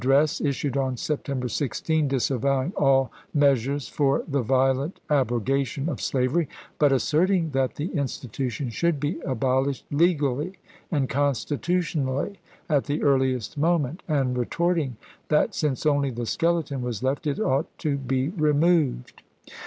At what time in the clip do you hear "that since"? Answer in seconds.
15.27-15.85